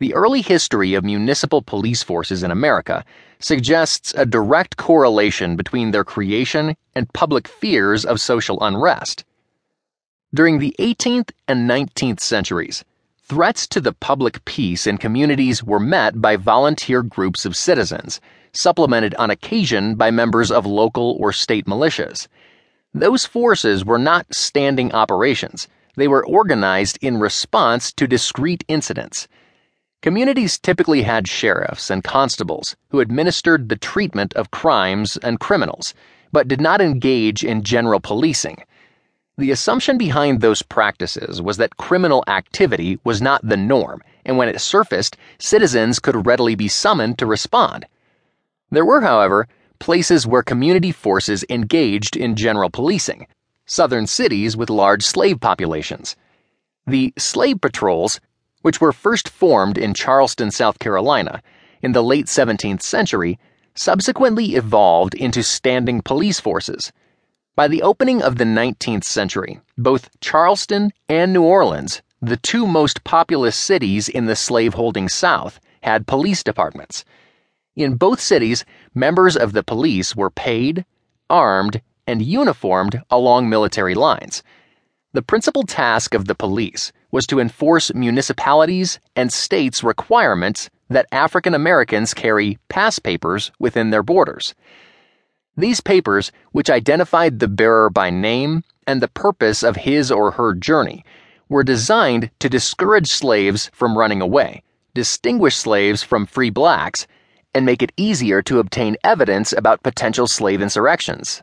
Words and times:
The 0.00 0.14
early 0.14 0.40
history 0.40 0.94
of 0.94 1.04
municipal 1.04 1.60
police 1.60 2.02
forces 2.02 2.42
in 2.42 2.50
America 2.50 3.04
suggests 3.38 4.14
a 4.16 4.24
direct 4.24 4.78
correlation 4.78 5.56
between 5.56 5.90
their 5.90 6.04
creation 6.04 6.74
and 6.94 7.12
public 7.12 7.46
fears 7.46 8.06
of 8.06 8.18
social 8.18 8.58
unrest. 8.62 9.24
During 10.32 10.58
the 10.58 10.74
18th 10.78 11.32
and 11.46 11.68
19th 11.68 12.20
centuries, 12.20 12.82
threats 13.24 13.66
to 13.66 13.78
the 13.78 13.92
public 13.92 14.42
peace 14.46 14.86
in 14.86 14.96
communities 14.96 15.62
were 15.62 15.78
met 15.78 16.18
by 16.18 16.36
volunteer 16.36 17.02
groups 17.02 17.44
of 17.44 17.54
citizens, 17.54 18.22
supplemented 18.54 19.14
on 19.16 19.28
occasion 19.28 19.96
by 19.96 20.10
members 20.10 20.50
of 20.50 20.64
local 20.64 21.18
or 21.20 21.30
state 21.30 21.66
militias. 21.66 22.26
Those 22.94 23.26
forces 23.26 23.84
were 23.84 23.98
not 23.98 24.34
standing 24.34 24.92
operations, 24.92 25.68
they 25.96 26.08
were 26.08 26.24
organized 26.24 26.98
in 27.02 27.18
response 27.18 27.92
to 27.92 28.08
discrete 28.08 28.64
incidents 28.66 29.28
Communities 30.02 30.58
typically 30.58 31.02
had 31.02 31.28
sheriffs 31.28 31.90
and 31.90 32.02
constables 32.02 32.74
who 32.88 33.00
administered 33.00 33.68
the 33.68 33.76
treatment 33.76 34.32
of 34.32 34.50
crimes 34.50 35.18
and 35.18 35.38
criminals, 35.38 35.92
but 36.32 36.48
did 36.48 36.60
not 36.60 36.80
engage 36.80 37.44
in 37.44 37.62
general 37.62 38.00
policing. 38.00 38.64
The 39.36 39.50
assumption 39.50 39.98
behind 39.98 40.40
those 40.40 40.62
practices 40.62 41.42
was 41.42 41.58
that 41.58 41.76
criminal 41.76 42.24
activity 42.28 42.98
was 43.04 43.20
not 43.20 43.46
the 43.46 43.58
norm, 43.58 44.02
and 44.24 44.38
when 44.38 44.48
it 44.48 44.60
surfaced, 44.62 45.18
citizens 45.38 45.98
could 45.98 46.26
readily 46.26 46.54
be 46.54 46.68
summoned 46.68 47.18
to 47.18 47.26
respond. 47.26 47.84
There 48.70 48.86
were, 48.86 49.02
however, 49.02 49.48
places 49.80 50.26
where 50.26 50.42
community 50.42 50.92
forces 50.92 51.44
engaged 51.50 52.16
in 52.16 52.36
general 52.36 52.70
policing, 52.70 53.26
southern 53.66 54.06
cities 54.06 54.56
with 54.56 54.70
large 54.70 55.02
slave 55.02 55.40
populations. 55.40 56.16
The 56.86 57.12
slave 57.18 57.60
patrols 57.60 58.18
which 58.62 58.80
were 58.80 58.92
first 58.92 59.28
formed 59.28 59.78
in 59.78 59.94
Charleston, 59.94 60.50
South 60.50 60.78
Carolina, 60.78 61.42
in 61.82 61.92
the 61.92 62.02
late 62.02 62.26
17th 62.26 62.82
century, 62.82 63.38
subsequently 63.74 64.54
evolved 64.54 65.14
into 65.14 65.42
standing 65.42 66.02
police 66.02 66.40
forces. 66.40 66.92
By 67.56 67.68
the 67.68 67.82
opening 67.82 68.22
of 68.22 68.36
the 68.36 68.44
19th 68.44 69.04
century, 69.04 69.60
both 69.76 70.10
Charleston 70.20 70.92
and 71.08 71.32
New 71.32 71.42
Orleans, 71.42 72.02
the 72.20 72.36
two 72.36 72.66
most 72.66 73.04
populous 73.04 73.56
cities 73.56 74.08
in 74.08 74.26
the 74.26 74.36
slaveholding 74.36 75.08
South, 75.08 75.60
had 75.82 76.06
police 76.06 76.42
departments. 76.42 77.04
In 77.76 77.94
both 77.94 78.20
cities, 78.20 78.64
members 78.94 79.36
of 79.36 79.52
the 79.52 79.62
police 79.62 80.14
were 80.14 80.30
paid, 80.30 80.84
armed, 81.30 81.80
and 82.06 82.20
uniformed 82.20 83.02
along 83.10 83.48
military 83.48 83.94
lines. 83.94 84.42
The 85.12 85.22
principal 85.22 85.62
task 85.62 86.14
of 86.14 86.26
the 86.26 86.34
police 86.34 86.92
was 87.10 87.26
to 87.26 87.40
enforce 87.40 87.92
municipalities' 87.94 88.98
and 89.16 89.32
states' 89.32 89.82
requirements 89.82 90.70
that 90.88 91.06
African 91.12 91.54
Americans 91.54 92.14
carry 92.14 92.58
pass 92.68 92.98
papers 92.98 93.50
within 93.58 93.90
their 93.90 94.02
borders. 94.02 94.54
These 95.56 95.80
papers, 95.80 96.32
which 96.52 96.70
identified 96.70 97.38
the 97.38 97.48
bearer 97.48 97.90
by 97.90 98.10
name 98.10 98.64
and 98.86 99.02
the 99.02 99.08
purpose 99.08 99.62
of 99.62 99.76
his 99.76 100.10
or 100.10 100.32
her 100.32 100.54
journey, 100.54 101.04
were 101.48 101.64
designed 101.64 102.30
to 102.38 102.48
discourage 102.48 103.08
slaves 103.08 103.70
from 103.72 103.98
running 103.98 104.20
away, 104.20 104.62
distinguish 104.94 105.56
slaves 105.56 106.02
from 106.02 106.26
free 106.26 106.50
blacks, 106.50 107.06
and 107.54 107.66
make 107.66 107.82
it 107.82 107.92
easier 107.96 108.40
to 108.42 108.60
obtain 108.60 108.96
evidence 109.02 109.52
about 109.52 109.82
potential 109.82 110.26
slave 110.26 110.62
insurrections. 110.62 111.42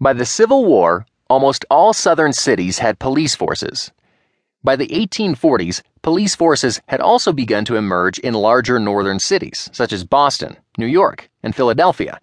By 0.00 0.12
the 0.12 0.26
Civil 0.26 0.64
War, 0.64 1.06
almost 1.28 1.64
all 1.70 1.92
southern 1.92 2.32
cities 2.32 2.78
had 2.78 2.98
police 2.98 3.36
forces. 3.36 3.92
By 4.62 4.76
the 4.76 4.88
1840s, 4.88 5.80
police 6.02 6.34
forces 6.34 6.82
had 6.86 7.00
also 7.00 7.32
begun 7.32 7.64
to 7.64 7.76
emerge 7.76 8.18
in 8.18 8.34
larger 8.34 8.78
northern 8.78 9.18
cities, 9.18 9.70
such 9.72 9.90
as 9.90 10.04
Boston, 10.04 10.58
New 10.76 10.86
York, 10.86 11.30
and 11.42 11.56
Philadelphia, 11.56 12.20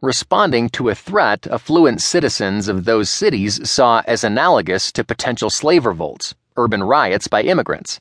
responding 0.00 0.70
to 0.70 0.88
a 0.88 0.94
threat 0.94 1.46
affluent 1.46 2.00
citizens 2.00 2.68
of 2.68 2.86
those 2.86 3.10
cities 3.10 3.68
saw 3.68 4.02
as 4.06 4.24
analogous 4.24 4.90
to 4.92 5.04
potential 5.04 5.50
slave 5.50 5.84
revolts, 5.84 6.34
urban 6.56 6.82
riots 6.82 7.28
by 7.28 7.42
immigrants. 7.42 8.00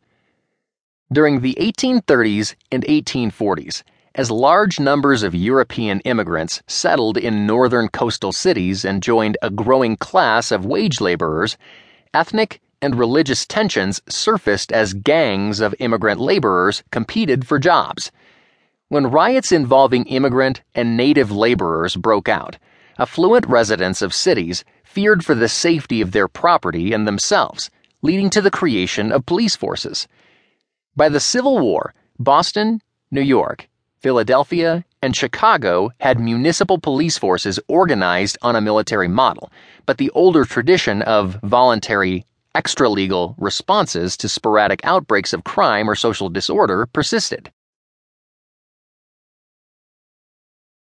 During 1.11 1.41
the 1.41 1.57
1830s 1.59 2.55
and 2.71 2.85
1840s, 2.85 3.83
as 4.15 4.31
large 4.31 4.79
numbers 4.79 5.23
of 5.23 5.35
European 5.35 5.99
immigrants 6.01 6.61
settled 6.67 7.17
in 7.17 7.45
northern 7.45 7.89
coastal 7.89 8.31
cities 8.31 8.85
and 8.85 9.03
joined 9.03 9.37
a 9.41 9.49
growing 9.49 9.97
class 9.97 10.51
of 10.51 10.65
wage 10.65 11.01
laborers, 11.01 11.57
ethnic 12.13 12.61
and 12.83 12.99
religious 12.99 13.45
tensions 13.45 14.01
surfaced 14.09 14.69
as 14.73 14.93
gangs 14.93 15.61
of 15.61 15.73
immigrant 15.79 16.19
laborers 16.19 16.83
competed 16.91 17.47
for 17.47 17.57
jobs. 17.57 18.11
When 18.89 19.09
riots 19.09 19.53
involving 19.53 20.03
immigrant 20.03 20.61
and 20.75 20.97
native 20.97 21.31
laborers 21.31 21.95
broke 21.95 22.27
out, 22.27 22.57
affluent 22.99 23.47
residents 23.47 24.01
of 24.01 24.13
cities 24.13 24.65
feared 24.83 25.23
for 25.23 25.33
the 25.33 25.47
safety 25.47 26.01
of 26.01 26.11
their 26.11 26.27
property 26.27 26.91
and 26.91 27.07
themselves, 27.07 27.69
leading 28.01 28.29
to 28.31 28.41
the 28.41 28.51
creation 28.51 29.13
of 29.13 29.25
police 29.25 29.55
forces. 29.55 30.05
By 30.93 31.07
the 31.07 31.21
Civil 31.21 31.59
War, 31.59 31.93
Boston, 32.19 32.81
New 33.11 33.21
York, 33.21 33.69
Philadelphia, 34.01 34.83
and 35.01 35.15
Chicago 35.15 35.89
had 36.01 36.19
municipal 36.19 36.77
police 36.77 37.17
forces 37.17 37.61
organized 37.69 38.37
on 38.41 38.57
a 38.57 38.61
military 38.61 39.07
model, 39.07 39.49
but 39.85 39.97
the 39.97 40.09
older 40.09 40.43
tradition 40.43 41.01
of 41.03 41.39
voluntary, 41.43 42.25
extra 42.55 42.89
legal 42.89 43.35
responses 43.37 44.17
to 44.17 44.29
sporadic 44.29 44.81
outbreaks 44.83 45.33
of 45.33 45.43
crime 45.43 45.89
or 45.89 45.95
social 45.95 46.29
disorder 46.29 46.85
persisted. 46.93 47.51